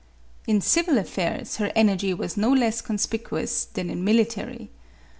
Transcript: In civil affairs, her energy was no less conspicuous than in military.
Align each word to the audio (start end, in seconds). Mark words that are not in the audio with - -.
In 0.47 0.61
civil 0.61 0.97
affairs, 0.97 1.57
her 1.57 1.71
energy 1.75 2.11
was 2.11 2.35
no 2.35 2.51
less 2.51 2.81
conspicuous 2.81 3.65
than 3.65 3.87
in 3.91 4.03
military. 4.03 4.71